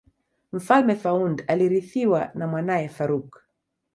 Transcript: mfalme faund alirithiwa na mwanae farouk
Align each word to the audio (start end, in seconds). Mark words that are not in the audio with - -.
mfalme 0.53 0.95
faund 0.95 1.43
alirithiwa 1.47 2.31
na 2.35 2.47
mwanae 2.47 2.89
farouk 2.89 3.43